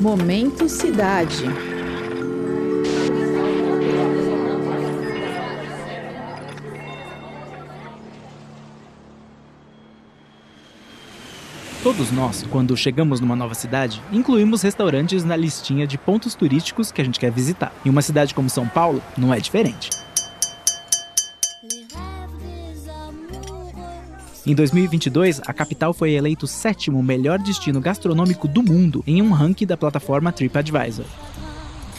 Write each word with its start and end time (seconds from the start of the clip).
Momento 0.00 0.66
Cidade. 0.66 1.44
Todos 11.82 12.10
nós, 12.10 12.46
quando 12.50 12.74
chegamos 12.78 13.20
numa 13.20 13.36
nova 13.36 13.52
cidade, 13.52 14.02
incluímos 14.10 14.62
restaurantes 14.62 15.22
na 15.22 15.36
listinha 15.36 15.86
de 15.86 15.98
pontos 15.98 16.34
turísticos 16.34 16.90
que 16.90 17.02
a 17.02 17.04
gente 17.04 17.20
quer 17.20 17.30
visitar. 17.30 17.70
Em 17.84 17.90
uma 17.90 18.00
cidade 18.00 18.34
como 18.34 18.48
São 18.48 18.66
Paulo, 18.66 19.02
não 19.18 19.34
é 19.34 19.38
diferente. 19.38 19.90
Em 24.46 24.54
2022, 24.54 25.42
a 25.46 25.52
capital 25.52 25.92
foi 25.92 26.12
eleito 26.12 26.46
o 26.46 26.48
sétimo 26.48 27.02
melhor 27.02 27.38
destino 27.38 27.80
gastronômico 27.80 28.48
do 28.48 28.62
mundo 28.62 29.04
em 29.06 29.20
um 29.20 29.32
ranking 29.32 29.66
da 29.66 29.76
plataforma 29.76 30.32
TripAdvisor. 30.32 31.04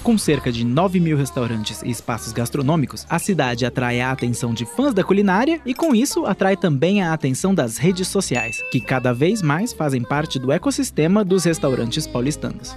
Com 0.02 0.18
cerca 0.18 0.52
de 0.52 0.66
9 0.66 1.00
mil 1.00 1.16
restaurantes 1.16 1.84
e 1.84 1.92
espaços 1.92 2.34
gastronômicos, 2.34 3.06
a 3.08 3.20
cidade 3.20 3.68
atrai 3.68 4.02
a 4.02 4.12
atenção 4.12 4.52
de 4.52 4.66
fãs 4.66 4.96
da 4.96 5.04
culinária 5.04 5.62
e, 5.64 5.76
com 5.76 5.94
isso, 5.94 6.26
atrai 6.26 6.58
também 6.58 7.04
a 7.04 7.14
atenção 7.14 7.54
das 7.54 7.78
redes 7.78 8.08
sociais, 8.08 8.60
que 8.72 8.82
cada 8.82 9.14
vez 9.14 9.44
mais 9.44 9.72
fazem 9.72 10.02
parte 10.02 10.40
do 10.40 10.52
ecossistema 10.52 11.24
dos 11.24 11.44
restaurantes 11.44 12.08
paulistanos. 12.08 12.76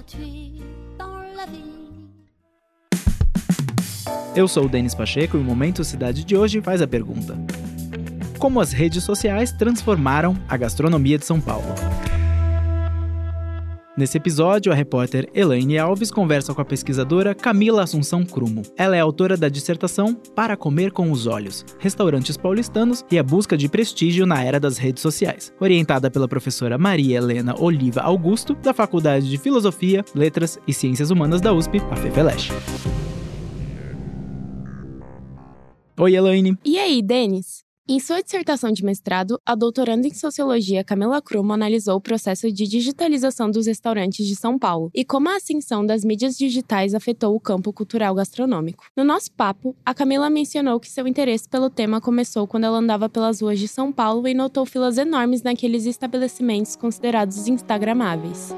Eu 4.35 4.47
sou 4.47 4.65
o 4.65 4.69
Denis 4.69 4.93
Pacheco 4.93 5.37
e 5.37 5.39
o 5.39 5.43
Momento 5.43 5.83
Cidade 5.83 6.23
de 6.23 6.37
hoje 6.37 6.61
faz 6.61 6.81
a 6.83 6.87
pergunta: 6.87 7.35
Como 8.39 8.59
as 8.59 8.71
redes 8.71 9.03
sociais 9.03 9.51
transformaram 9.51 10.37
a 10.47 10.57
gastronomia 10.57 11.17
de 11.17 11.25
São 11.25 11.39
Paulo? 11.39 11.73
Nesse 13.97 14.17
episódio, 14.17 14.73
a 14.73 14.75
repórter 14.75 15.29
Elaine 15.33 15.77
Alves 15.77 16.11
conversa 16.11 16.53
com 16.53 16.59
a 16.59 16.65
pesquisadora 16.65 17.33
Camila 17.33 17.81
Assunção 17.81 18.25
Crumo. 18.25 18.61
Ela 18.75 18.97
é 18.97 18.99
autora 18.99 19.37
da 19.37 19.47
dissertação 19.47 20.13
Para 20.35 20.57
Comer 20.57 20.91
com 20.91 21.09
os 21.11 21.27
Olhos, 21.27 21.63
Restaurantes 21.79 22.35
Paulistanos 22.35 23.05
e 23.09 23.17
a 23.17 23.23
Busca 23.23 23.55
de 23.55 23.69
Prestígio 23.69 24.25
na 24.25 24.43
Era 24.43 24.59
das 24.59 24.77
Redes 24.77 25.01
Sociais, 25.01 25.53
orientada 25.61 26.11
pela 26.11 26.27
professora 26.27 26.77
Maria 26.77 27.19
Helena 27.19 27.55
Oliva 27.57 28.01
Augusto, 28.01 28.53
da 28.55 28.73
Faculdade 28.73 29.29
de 29.29 29.37
Filosofia, 29.37 30.03
Letras 30.13 30.59
e 30.67 30.73
Ciências 30.73 31.09
Humanas 31.09 31.39
da 31.39 31.53
USP, 31.53 31.77
a 31.89 31.95
FEFELESH. 31.95 32.51
Oi, 35.97 36.13
Elaine. 36.13 36.57
E 36.65 36.77
aí, 36.77 37.01
Denis? 37.01 37.64
Em 37.87 37.99
sua 37.99 38.23
dissertação 38.23 38.71
de 38.71 38.83
mestrado, 38.83 39.39
a 39.45 39.53
doutoranda 39.53 40.07
em 40.07 40.13
sociologia 40.13 40.83
Camila 40.83 41.21
Krumo 41.21 41.53
analisou 41.53 41.95
o 41.97 42.01
processo 42.01 42.51
de 42.51 42.67
digitalização 42.67 43.51
dos 43.51 43.67
restaurantes 43.67 44.25
de 44.25 44.35
São 44.35 44.57
Paulo 44.57 44.89
e 44.91 45.05
como 45.05 45.29
a 45.29 45.35
ascensão 45.35 45.85
das 45.85 46.03
mídias 46.03 46.35
digitais 46.35 46.95
afetou 46.95 47.35
o 47.35 47.39
campo 47.39 47.71
cultural 47.71 48.15
gastronômico. 48.15 48.85
No 48.97 49.03
nosso 49.03 49.31
papo, 49.31 49.75
a 49.85 49.93
Camila 49.93 50.31
mencionou 50.31 50.79
que 50.79 50.89
seu 50.89 51.07
interesse 51.07 51.47
pelo 51.47 51.69
tema 51.69 52.01
começou 52.01 52.47
quando 52.47 52.63
ela 52.63 52.79
andava 52.79 53.07
pelas 53.07 53.39
ruas 53.39 53.59
de 53.59 53.67
São 53.67 53.91
Paulo 53.91 54.27
e 54.27 54.33
notou 54.33 54.65
filas 54.65 54.97
enormes 54.97 55.43
naqueles 55.43 55.85
estabelecimentos 55.85 56.75
considerados 56.75 57.47
instagramáveis. 57.47 58.51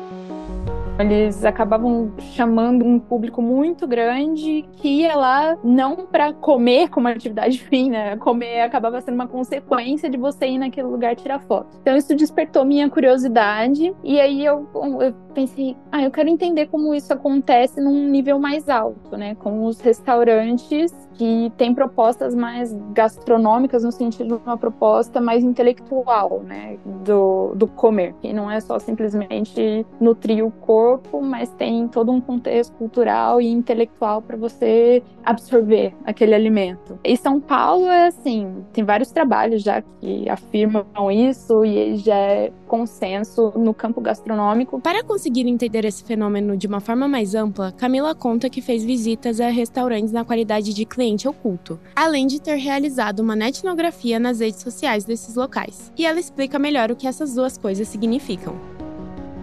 Eles 0.99 1.45
acabavam 1.45 2.11
chamando 2.33 2.83
um 2.83 2.99
público 2.99 3.41
muito 3.41 3.87
grande 3.87 4.65
que 4.77 5.01
ia 5.01 5.15
lá 5.15 5.57
não 5.63 6.07
para 6.07 6.33
comer 6.33 6.89
como 6.89 7.07
atividade 7.07 7.59
fim, 7.69 7.89
né? 7.89 8.17
Comer 8.17 8.61
acabava 8.61 8.99
sendo 9.01 9.15
uma 9.15 9.27
consequência 9.27 10.09
de 10.09 10.17
você 10.17 10.47
ir 10.47 10.57
naquele 10.57 10.87
lugar 10.87 11.15
tirar 11.15 11.39
foto. 11.39 11.77
Então 11.81 11.95
isso 11.95 12.15
despertou 12.15 12.65
minha 12.65 12.89
curiosidade 12.89 13.93
e 14.03 14.19
aí 14.19 14.43
eu, 14.43 14.67
eu 14.73 15.13
pensei, 15.37 15.77
ah, 15.91 16.01
eu 16.01 16.09
quero 16.09 16.29
entender 16.29 16.65
como 16.65 16.95
isso 16.95 17.13
acontece 17.13 17.79
num 17.79 18.09
nível 18.09 18.39
mais 18.39 18.67
alto, 18.67 19.15
né? 19.15 19.35
Com 19.35 19.65
os 19.65 19.79
restaurantes 19.79 20.91
que 21.13 21.53
têm 21.55 21.75
propostas 21.75 22.33
mais 22.33 22.73
gastronômicas 22.91 23.83
no 23.83 23.91
sentido 23.91 24.37
de 24.37 24.43
uma 24.43 24.57
proposta 24.57 25.21
mais 25.21 25.43
intelectual, 25.43 26.41
né? 26.43 26.77
Do, 27.05 27.53
do 27.53 27.67
comer, 27.67 28.15
que 28.19 28.33
não 28.33 28.49
é 28.49 28.59
só 28.59 28.79
simplesmente 28.79 29.85
nutrir 30.01 30.43
o 30.43 30.49
corpo 30.49 31.21
mas 31.21 31.51
tem 31.53 31.87
todo 31.87 32.11
um 32.11 32.19
contexto 32.19 32.73
cultural 32.73 33.39
e 33.39 33.47
intelectual 33.47 34.21
para 34.21 34.37
você 34.37 35.03
absorver 35.23 35.93
aquele 36.05 36.33
alimento. 36.33 36.97
E 37.03 37.15
São 37.15 37.39
Paulo 37.39 37.87
é 37.87 38.07
assim, 38.07 38.65
tem 38.73 38.83
vários 38.83 39.11
trabalhos 39.11 39.61
já 39.61 39.81
que 39.81 40.27
afirmam 40.29 41.11
isso 41.11 41.63
e 41.65 41.97
já 41.97 42.15
é 42.15 42.51
consenso 42.67 43.53
no 43.55 43.73
campo 43.73 44.01
gastronômico. 44.01 44.79
Para 44.79 45.03
conseguir 45.03 45.26
entender 45.29 45.85
esse 45.85 46.03
fenômeno 46.03 46.57
de 46.57 46.67
uma 46.67 46.79
forma 46.79 47.07
mais 47.07 47.35
ampla, 47.35 47.71
Camila 47.71 48.13
conta 48.13 48.49
que 48.49 48.61
fez 48.61 48.83
visitas 48.83 49.39
a 49.39 49.49
restaurantes 49.49 50.11
na 50.11 50.25
qualidade 50.25 50.73
de 50.73 50.85
cliente 50.85 51.27
oculto, 51.27 51.79
além 51.95 52.27
de 52.27 52.41
ter 52.41 52.55
realizado 52.55 53.19
uma 53.19 53.37
etnografia 53.47 54.19
nas 54.19 54.39
redes 54.39 54.61
sociais 54.61 55.05
desses 55.05 55.35
locais. 55.35 55.91
E 55.97 56.05
ela 56.05 56.19
explica 56.19 56.59
melhor 56.59 56.91
o 56.91 56.95
que 56.95 57.07
essas 57.07 57.33
duas 57.35 57.57
coisas 57.57 57.87
significam. 57.87 58.55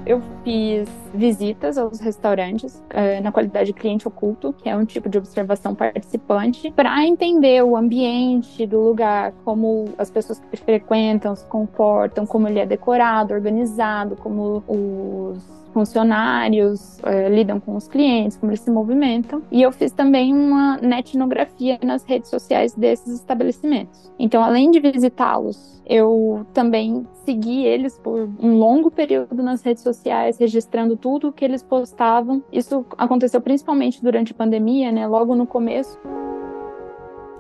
Eu 0.07 0.21
fiz 0.43 0.87
visitas 1.15 1.79
aos 1.79 1.99
restaurantes 1.99 2.75
uh, 2.91 3.23
na 3.23 3.33
qualidade 3.33 3.69
de 3.69 3.73
cliente 3.73 4.07
oculto, 4.07 4.53
que 4.53 4.69
é 4.69 4.77
um 4.77 4.85
tipo 4.85 5.09
de 5.09 5.17
observação 5.17 5.75
participante, 5.75 6.71
para 6.73 7.07
entender 7.07 7.65
o 7.65 7.75
ambiente 7.75 8.67
do 8.67 8.81
lugar, 8.81 9.33
como 9.47 9.87
as 9.97 10.11
pessoas 10.11 10.39
que 10.51 10.59
frequentam 10.59 11.35
se 11.35 11.47
comportam, 11.47 12.27
como 12.27 12.47
ele 12.47 12.59
é 12.59 12.67
decorado, 12.67 13.33
organizado, 13.33 14.15
como 14.17 14.63
os 14.69 15.64
funcionários 15.75 16.99
é, 17.03 17.29
lidam 17.29 17.59
com 17.59 17.75
os 17.75 17.89
clientes, 17.89 18.39
como 18.39 18.53
eles 18.53 18.61
se 18.61 18.71
movimentam. 18.71 19.43
E 19.51 19.61
eu 19.61 19.73
fiz 19.73 19.93
também 19.93 20.33
uma 20.33 20.79
etnografia 20.99 21.79
nas 21.83 22.05
redes 22.05 22.31
sociais 22.31 22.75
desses 22.75 23.17
estabelecimentos. 23.17 24.11
Então, 24.19 24.43
além 24.43 24.71
de 24.71 24.79
visitá-los, 24.79 25.83
eu 25.85 26.47
também 26.55 27.07
segui 27.25 27.67
eles 27.67 27.99
por 27.99 28.31
um 28.41 28.57
longo 28.57 28.91
período 28.91 29.43
nas 29.43 29.63
redes 29.63 29.83
sociais, 29.83 30.39
registrando 30.39 30.97
tudo 30.97 31.29
o 31.29 31.33
que 31.33 31.45
eles 31.45 31.63
postavam. 31.63 32.43
Isso 32.53 32.87
aconteceu 32.97 33.41
principalmente 33.41 34.03
durante 34.03 34.33
a 34.33 34.35
pandemia, 34.35 34.93
né? 34.93 35.07
Logo 35.07 35.35
no 35.35 35.47
começo. 35.47 35.99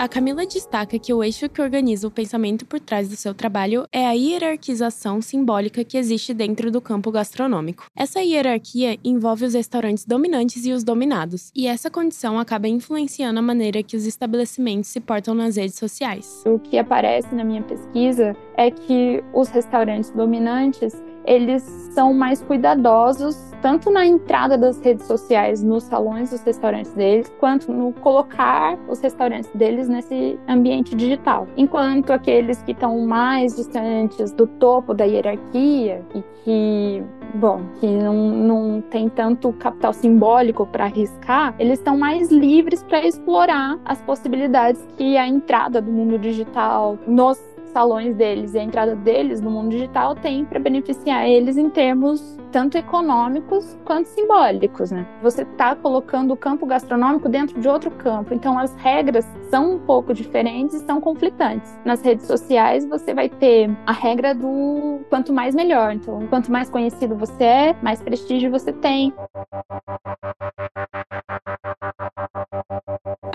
A 0.05 0.09
Camila 0.09 0.45
destaca 0.45 0.99
que 0.99 1.15
o 1.15 1.25
eixo 1.25 1.49
que 1.49 1.63
organiza 1.63 2.07
o 2.07 2.11
pensamento 2.11 2.67
por 2.67 2.79
trás 2.79 3.09
do 3.09 3.17
seu 3.17 3.33
trabalho 3.33 3.89
é 3.91 4.07
a 4.07 4.13
hierarquização 4.13 5.23
simbólica 5.23 5.83
que 5.83 5.97
existe 5.97 6.35
dentro 6.35 6.71
do 6.71 6.79
campo 6.79 7.11
gastronômico. 7.11 7.87
Essa 7.97 8.21
hierarquia 8.21 8.99
envolve 9.03 9.47
os 9.47 9.55
restaurantes 9.55 10.05
dominantes 10.05 10.67
e 10.67 10.73
os 10.73 10.85
dominados, 10.85 11.51
e 11.57 11.67
essa 11.67 11.91
condição 11.91 12.39
acaba 12.39 12.69
influenciando 12.69 13.39
a 13.39 13.43
maneira 13.43 13.83
que 13.83 13.97
os 13.97 14.05
estabelecimentos 14.05 14.91
se 14.91 15.01
portam 15.01 15.35
nas 15.35 15.57
redes 15.57 15.77
sociais. 15.77 16.43
O 16.45 16.59
que 16.59 16.77
aparece 16.77 17.35
na 17.35 17.43
minha 17.43 17.63
pesquisa 17.63 18.37
é 18.59 18.71
que 18.71 19.25
os 19.33 19.49
restaurantes 19.49 20.11
dominantes 20.11 20.93
eles 21.25 21.63
são 21.93 22.13
mais 22.13 22.43
cuidadosos 22.43 23.55
tanto 23.65 23.91
na 23.91 24.05
entrada 24.05 24.59
das 24.59 24.79
redes 24.83 25.07
sociais 25.07 25.63
nos 25.63 25.85
salões 25.85 26.29
dos 26.29 26.43
restaurantes 26.43 26.93
deles, 26.93 27.33
quanto 27.41 27.73
no 27.73 27.95
colocar 27.95 28.79
os 28.87 29.01
restaurantes 29.01 29.51
deles 29.55 29.89
nesse 29.89 30.39
ambiente 30.47 30.95
digital. 30.95 31.49
Enquanto 31.57 32.13
aqueles 32.13 32.63
que 32.63 32.73
estão 32.73 33.07
mais 33.07 33.57
distantes 33.57 34.33
do 34.33 34.47
topo 34.47 34.93
da 34.93 35.05
hierarquia 35.05 36.05
e 36.15 36.23
que 36.45 37.03
bom, 37.37 37.63
que 37.81 37.87
não, 37.87 38.15
não 38.15 38.81
tem 38.83 39.09
tanto 39.09 39.51
capital 39.55 39.95
simbólico 39.95 40.67
para 40.67 40.85
arriscar, 40.85 41.55
eles 41.59 41.79
estão 41.79 41.97
mais 41.97 42.31
livres 42.31 42.83
para 42.83 43.03
explorar 43.07 43.79
as 43.87 44.01
possibilidades 44.03 44.87
que 44.99 45.17
a 45.17 45.27
entrada 45.27 45.81
do 45.81 45.91
mundo 45.91 46.19
digital 46.19 46.99
nos 47.07 47.54
salões 47.75 48.15
deles 48.15 48.55
e 48.55 48.59
a 48.59 48.63
entrada 48.63 48.95
deles 48.95 49.41
no 49.41 49.51
mundo 49.51 49.71
digital 49.71 50.15
tem 50.15 50.45
para 50.45 50.61
beneficiar 50.61 51.29
eles 51.29 51.57
em 51.57 51.69
termos 51.69 52.39
tanto 52.53 52.79
econômicos 52.79 53.77
quanto 53.85 54.07
simbólicos, 54.07 54.93
né? 54.93 55.05
Você 55.21 55.43
está 55.43 55.75
colocando 55.75 56.33
o 56.33 56.37
campo 56.37 56.65
gastronômico 56.67 57.29
dentro 57.29 57.61
de 57.61 57.69
outro 57.69 57.91
campo, 57.91 58.33
então 58.33 58.57
as 58.57 58.73
regras 58.77 59.27
são 59.51 59.75
um 59.75 59.79
pouco 59.81 60.15
diferentes 60.15 60.77
e 60.77 60.87
são 60.87 61.01
conflitantes. 61.01 61.77
Nas 61.85 62.01
redes 62.01 62.27
sociais 62.27 62.87
você 62.87 63.13
vai 63.13 63.29
ter 63.29 63.69
a 63.85 63.93
regra 63.93 64.33
do 64.33 65.01
quanto 65.11 65.33
mais 65.33 65.53
melhor, 65.53 65.93
então 65.93 66.25
quanto 66.29 66.53
mais 66.53 66.71
conhecido 66.71 67.17
você 67.17 67.43
é, 67.43 67.77
mais 67.83 68.01
prestígio 68.01 68.53
você 68.53 68.73
tem 68.73 69.13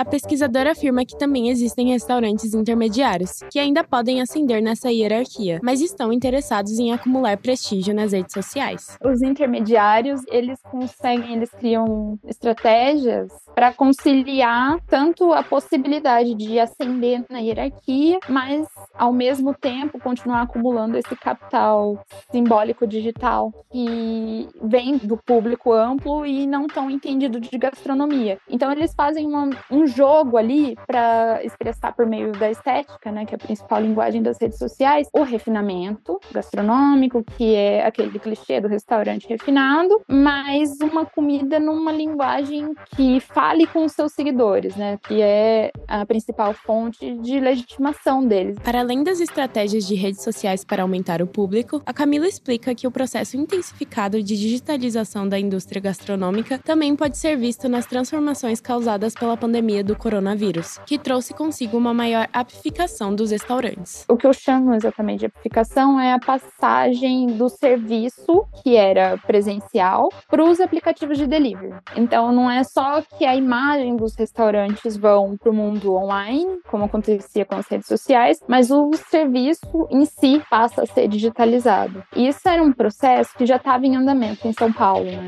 pesquisadora 0.09 0.71
afirma 0.71 1.05
que 1.05 1.17
também 1.17 1.49
existem 1.49 1.89
restaurantes 1.91 2.53
intermediários, 2.53 3.39
que 3.51 3.59
ainda 3.59 3.83
podem 3.83 4.21
ascender 4.21 4.61
nessa 4.61 4.91
hierarquia, 4.91 5.59
mas 5.63 5.81
estão 5.81 6.11
interessados 6.11 6.77
em 6.79 6.91
acumular 6.91 7.37
prestígio 7.37 7.93
nas 7.93 8.11
redes 8.11 8.33
sociais. 8.33 8.97
Os 9.03 9.21
intermediários, 9.21 10.21
eles 10.27 10.59
conseguem, 10.63 11.35
eles 11.35 11.51
criam 11.51 12.17
estratégias 12.25 13.31
para 13.53 13.73
conciliar 13.73 14.79
tanto 14.87 15.33
a 15.33 15.43
possibilidade 15.43 16.33
de 16.33 16.59
ascender 16.59 17.23
na 17.29 17.39
hierarquia, 17.39 18.19
mas 18.27 18.67
ao 18.93 19.13
mesmo 19.13 19.53
tempo 19.53 19.99
continuar 19.99 20.41
acumulando 20.41 20.97
esse 20.97 21.15
capital 21.15 22.03
simbólico 22.31 22.87
digital 22.87 23.51
que 23.71 24.47
vem 24.61 24.97
do 24.97 25.17
público 25.17 25.73
amplo 25.73 26.25
e 26.25 26.47
não 26.47 26.67
tão 26.67 26.89
entendido 26.89 27.39
de 27.39 27.57
gastronomia. 27.57 28.39
Então 28.49 28.71
eles 28.71 28.93
fazem 28.95 29.25
uma, 29.27 29.49
um 29.69 29.85
jogo 29.99 30.37
ali 30.37 30.77
para 30.87 31.43
expressar 31.43 31.91
por 31.93 32.05
meio 32.05 32.31
da 32.31 32.49
estética, 32.49 33.11
né, 33.11 33.25
que 33.25 33.35
é 33.35 33.37
a 33.37 33.39
principal 33.39 33.81
linguagem 33.81 34.21
das 34.21 34.37
redes 34.39 34.57
sociais, 34.57 35.09
o 35.13 35.23
refinamento 35.23 36.17
gastronômico, 36.31 37.21
que 37.35 37.53
é 37.53 37.85
aquele 37.85 38.17
clichê 38.17 38.61
do 38.61 38.69
restaurante 38.69 39.27
refinado, 39.27 40.01
mas 40.07 40.79
uma 40.81 41.05
comida 41.05 41.59
numa 41.59 41.91
linguagem 41.91 42.73
que 42.95 43.19
fale 43.19 43.67
com 43.67 43.83
os 43.83 43.91
seus 43.91 44.13
seguidores, 44.13 44.73
né, 44.77 44.97
que 45.05 45.21
é 45.21 45.71
a 45.85 46.05
principal 46.05 46.53
fonte 46.53 47.17
de 47.17 47.37
legitimação 47.39 48.25
deles. 48.25 48.57
Para 48.63 48.79
além 48.79 49.03
das 49.03 49.19
estratégias 49.19 49.85
de 49.85 49.95
redes 49.95 50.23
sociais 50.23 50.63
para 50.63 50.83
aumentar 50.83 51.21
o 51.21 51.27
público, 51.27 51.81
a 51.85 51.93
Camila 51.93 52.27
explica 52.27 52.73
que 52.73 52.87
o 52.87 52.91
processo 52.91 53.35
intensificado 53.35 54.23
de 54.23 54.37
digitalização 54.37 55.27
da 55.27 55.37
indústria 55.37 55.81
gastronômica 55.81 56.57
também 56.57 56.95
pode 56.95 57.17
ser 57.17 57.35
visto 57.35 57.67
nas 57.67 57.85
transformações 57.85 58.61
causadas 58.61 59.13
pela 59.13 59.35
pandemia 59.35 59.83
do 59.89 59.95
coronavírus, 59.95 60.77
que 60.85 60.99
trouxe 60.99 61.33
consigo 61.33 61.75
uma 61.75 61.95
maior 61.95 62.27
apificação 62.31 63.15
dos 63.15 63.31
restaurantes. 63.31 64.05
O 64.07 64.15
que 64.15 64.27
eu 64.27 64.33
chamo 64.33 64.75
exatamente 64.75 65.21
de 65.21 65.25
apificação 65.25 65.99
é 65.99 66.13
a 66.13 66.19
passagem 66.19 67.25
do 67.25 67.49
serviço, 67.49 68.45
que 68.61 68.75
era 68.75 69.17
presencial, 69.17 70.09
para 70.29 70.43
os 70.43 70.59
aplicativos 70.59 71.17
de 71.17 71.25
delivery. 71.25 71.73
Então, 71.95 72.31
não 72.31 72.51
é 72.51 72.63
só 72.63 73.01
que 73.01 73.25
a 73.25 73.35
imagem 73.35 73.95
dos 73.95 74.15
restaurantes 74.15 74.95
vão 74.95 75.35
para 75.35 75.49
o 75.49 75.53
mundo 75.53 75.95
online, 75.95 76.59
como 76.69 76.85
acontecia 76.85 77.43
com 77.43 77.55
as 77.55 77.67
redes 77.67 77.87
sociais, 77.87 78.39
mas 78.47 78.69
o 78.69 78.91
serviço 79.09 79.87
em 79.89 80.05
si 80.05 80.39
passa 80.51 80.83
a 80.83 80.85
ser 80.85 81.07
digitalizado. 81.07 82.03
Isso 82.15 82.47
era 82.47 82.61
um 82.61 82.71
processo 82.71 83.35
que 83.35 83.45
já 83.45 83.55
estava 83.55 83.87
em 83.87 83.95
andamento 83.95 84.47
em 84.47 84.53
São 84.53 84.71
Paulo. 84.71 85.05
Né? 85.05 85.25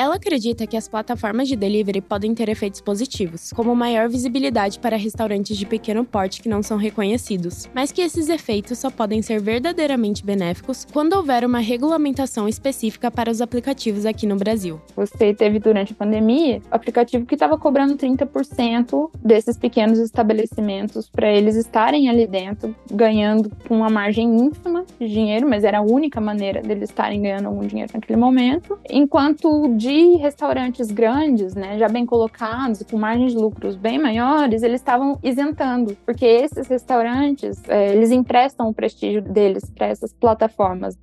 Ela 0.00 0.14
acredita 0.14 0.64
que 0.64 0.76
as 0.76 0.86
plataformas 0.86 1.48
de 1.48 1.56
delivery 1.56 2.00
podem 2.00 2.32
ter 2.32 2.48
efeitos 2.48 2.80
positivos, 2.80 3.52
como 3.52 3.74
maior 3.74 4.08
visibilidade 4.08 4.78
para 4.78 4.96
restaurantes 4.96 5.56
de 5.56 5.66
pequeno 5.66 6.04
porte 6.04 6.40
que 6.40 6.48
não 6.48 6.62
são 6.62 6.76
reconhecidos, 6.78 7.68
mas 7.74 7.90
que 7.90 8.00
esses 8.00 8.28
efeitos 8.28 8.78
só 8.78 8.92
podem 8.92 9.20
ser 9.22 9.40
verdadeiramente 9.40 10.24
benéficos 10.24 10.86
quando 10.92 11.14
houver 11.14 11.44
uma 11.44 11.58
regulamentação 11.58 12.46
específica 12.46 13.10
para 13.10 13.28
os 13.28 13.40
aplicativos 13.40 14.06
aqui 14.06 14.24
no 14.24 14.36
Brasil. 14.36 14.80
Você 14.94 15.34
teve 15.34 15.58
durante 15.58 15.94
a 15.94 15.96
pandemia 15.96 16.62
aplicativo 16.70 17.26
que 17.26 17.34
estava 17.34 17.58
cobrando 17.58 17.96
30% 17.96 19.10
desses 19.20 19.56
pequenos 19.56 19.98
estabelecimentos 19.98 21.10
para 21.10 21.28
eles 21.28 21.56
estarem 21.56 22.08
ali 22.08 22.24
dentro, 22.24 22.72
ganhando 22.88 23.50
uma 23.68 23.90
margem 23.90 24.28
ínfima 24.28 24.84
de 25.00 25.08
dinheiro, 25.08 25.48
mas 25.48 25.64
era 25.64 25.78
a 25.78 25.82
única 25.82 26.20
maneira 26.20 26.62
deles 26.62 26.88
estarem 26.88 27.20
ganhando 27.20 27.46
algum 27.46 27.66
dinheiro 27.66 27.90
naquele 27.92 28.16
momento, 28.16 28.78
enquanto 28.88 29.76
de 29.88 30.16
restaurantes 30.16 30.90
grandes, 30.90 31.54
né, 31.54 31.78
já 31.78 31.88
bem 31.88 32.04
colocados, 32.04 32.82
com 32.82 32.98
margens 32.98 33.32
de 33.32 33.38
lucros 33.38 33.74
bem 33.74 33.98
maiores, 33.98 34.62
eles 34.62 34.80
estavam 34.80 35.18
isentando, 35.22 35.96
porque 36.04 36.26
esses 36.26 36.68
restaurantes, 36.68 37.62
é, 37.68 37.94
eles 37.94 38.10
emprestam 38.10 38.68
o 38.68 38.74
prestígio 38.74 39.22
deles 39.22 39.70
para 39.70 39.86
essas 39.86 40.12
plataformas. 40.12 40.98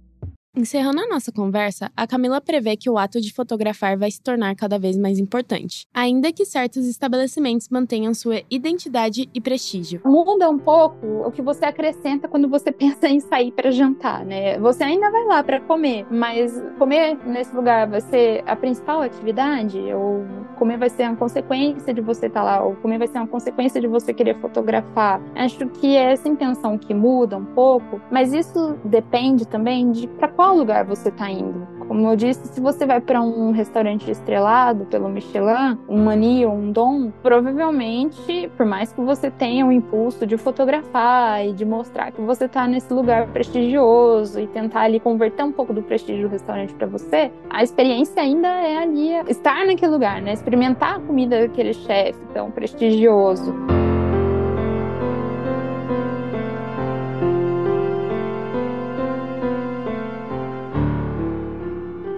Encerrando 0.57 1.01
a 1.01 1.07
nossa 1.07 1.33
conversa, 1.33 1.91
a 1.97 2.07
Camila 2.07 2.39
prevê 2.39 2.77
que 2.77 2.89
o 2.89 2.97
ato 2.97 3.19
de 3.19 3.33
fotografar 3.33 3.97
vai 3.97 4.09
se 4.09 4.21
tornar 4.21 4.55
cada 4.55 4.79
vez 4.79 4.97
mais 4.97 5.19
importante, 5.19 5.85
ainda 5.93 6.31
que 6.31 6.45
certos 6.45 6.87
estabelecimentos 6.87 7.67
mantenham 7.67 8.13
sua 8.13 8.41
identidade 8.49 9.29
e 9.33 9.41
prestígio. 9.41 9.99
Muda 10.05 10.49
um 10.49 10.57
pouco 10.57 11.05
o 11.25 11.29
que 11.29 11.41
você 11.41 11.65
acrescenta 11.65 12.29
quando 12.29 12.47
você 12.47 12.71
pensa 12.73 13.09
em 13.09 13.19
sair 13.19 13.51
para 13.51 13.69
jantar, 13.69 14.23
né? 14.23 14.57
Você 14.59 14.85
ainda 14.85 15.11
vai 15.11 15.25
lá 15.25 15.43
para 15.43 15.59
comer, 15.59 16.05
mas 16.09 16.53
comer 16.77 17.17
nesse 17.27 17.53
lugar 17.53 17.89
vai 17.89 17.99
ser 17.99 18.41
a 18.47 18.55
principal 18.55 19.01
atividade 19.01 19.77
ou 19.93 20.23
comer 20.55 20.77
vai 20.77 20.89
ser 20.89 21.03
uma 21.03 21.17
consequência 21.17 21.93
de 21.93 21.99
você 21.99 22.27
estar 22.27 22.39
tá 22.39 22.45
lá, 22.45 22.63
ou 22.63 22.75
comer 22.77 22.97
vai 22.97 23.07
ser 23.07 23.17
uma 23.17 23.27
consequência 23.27 23.81
de 23.81 23.87
você 23.87 24.13
querer 24.13 24.39
fotografar. 24.39 25.21
Acho 25.35 25.67
que 25.67 25.97
é 25.97 26.13
essa 26.13 26.29
intenção 26.29 26.77
que 26.77 26.93
muda 26.93 27.37
um 27.37 27.43
pouco, 27.43 27.99
mas 28.09 28.31
isso 28.31 28.77
depende 28.85 29.45
também 29.45 29.91
de 29.91 30.07
para 30.07 30.29
qual 30.29 30.44
qual 30.45 30.57
lugar 30.57 30.85
você 30.85 31.09
está 31.09 31.27
indo. 31.27 31.67
Como 31.87 32.07
eu 32.07 32.15
disse, 32.15 32.47
se 32.49 32.61
você 32.61 32.85
vai 32.85 33.01
para 33.01 33.19
um 33.19 33.49
restaurante 33.49 34.11
estrelado 34.11 34.85
pelo 34.85 35.09
Michelin, 35.09 35.75
um 35.89 36.03
Mani 36.03 36.45
ou 36.45 36.53
um 36.53 36.71
Dom, 36.71 37.09
provavelmente, 37.23 38.51
por 38.55 38.63
mais 38.63 38.93
que 38.93 39.01
você 39.01 39.31
tenha 39.31 39.65
o 39.65 39.71
impulso 39.71 40.23
de 40.25 40.37
fotografar 40.37 41.43
e 41.43 41.51
de 41.51 41.65
mostrar 41.65 42.11
que 42.11 42.21
você 42.21 42.45
está 42.45 42.67
nesse 42.67 42.93
lugar 42.93 43.27
prestigioso 43.29 44.39
e 44.39 44.45
tentar 44.45 44.81
ali 44.81 44.99
converter 44.99 45.43
um 45.43 45.51
pouco 45.51 45.73
do 45.73 45.81
prestígio 45.81 46.27
do 46.27 46.31
restaurante 46.31 46.75
para 46.75 46.85
você, 46.85 47.31
a 47.49 47.63
experiência 47.63 48.21
ainda 48.21 48.47
é 48.47 48.77
ali 48.77 49.09
estar 49.27 49.65
naquele 49.65 49.91
lugar, 49.91 50.21
né? 50.21 50.33
Experimentar 50.33 50.97
a 50.97 50.99
comida 50.99 51.39
daquele 51.41 51.73
chefe 51.73 52.19
tão 52.35 52.51
prestigioso. 52.51 53.51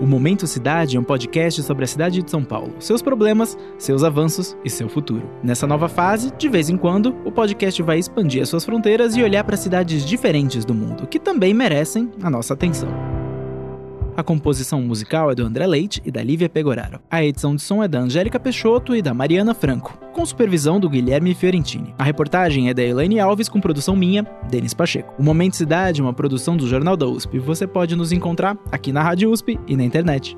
Momento 0.08 0.48
Cidade 0.48 0.96
é 0.96 1.00
um 1.00 1.04
podcast 1.04 1.62
sobre 1.62 1.84
a 1.84 1.88
cidade 1.88 2.24
de 2.24 2.32
São 2.32 2.44
Paulo, 2.44 2.74
seus 2.80 3.02
problemas, 3.02 3.58
seus 3.78 4.04
avanços 4.04 4.58
e 4.64 4.70
seu 4.70 4.88
futuro. 4.88 5.30
Nessa 5.44 5.68
nova 5.68 5.90
fase, 5.90 6.32
de 6.38 6.48
vez 6.48 6.70
em 6.70 6.78
quando, 6.78 7.14
o 7.26 7.32
podcast 7.32 7.84
vai 7.84 8.00
expandir 8.00 8.42
as 8.42 8.50
suas 8.50 8.64
fronteiras 8.64 9.18
e 9.18 9.22
olhar 9.22 9.44
para 9.44 9.58
cidades 9.58 10.06
diferentes 10.06 10.64
do 10.64 10.74
mundo, 10.74 11.08
que 11.08 11.20
também 11.20 11.54
merecem 11.54 12.10
a 12.24 12.30
nossa 12.30 12.54
atenção. 12.54 13.17
A 14.18 14.24
composição 14.24 14.82
musical 14.82 15.30
é 15.30 15.36
do 15.36 15.46
André 15.46 15.68
Leite 15.68 16.02
e 16.04 16.10
da 16.10 16.24
Lívia 16.24 16.50
Pegoraro. 16.50 17.00
A 17.08 17.24
edição 17.24 17.56
de 17.56 17.62
som 17.62 17.84
é 17.84 17.88
da 17.88 18.00
Angélica 18.00 18.40
Peixoto 18.40 18.96
e 18.96 19.02
da 19.02 19.14
Mariana 19.14 19.54
Franco, 19.54 19.96
com 20.12 20.26
supervisão 20.26 20.80
do 20.80 20.90
Guilherme 20.90 21.36
Fiorentini. 21.36 21.94
A 22.00 22.04
reportagem 22.04 22.68
é 22.68 22.74
da 22.74 22.82
Elaine 22.82 23.20
Alves 23.20 23.48
com 23.48 23.62
produção 23.62 23.96
minha, 23.96 24.26
Denis 24.50 24.74
Pacheco. 24.74 25.14
O 25.20 25.24
Momento 25.24 25.56
Cidade 25.56 26.02
é 26.02 26.04
uma 26.04 26.14
produção 26.14 26.58
do 26.58 26.68
Jornal 26.68 26.98
da 26.98 27.06
USP 27.06 27.38
você 27.38 27.68
pode 27.68 27.96
nos 27.96 28.12
encontrar 28.12 28.58
aqui 28.72 28.92
na 28.92 29.04
Rádio 29.04 29.32
USP 29.32 29.60
e 29.68 29.78
na 29.78 29.84
internet. 29.84 30.36